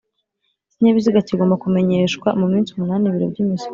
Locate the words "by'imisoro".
3.31-3.69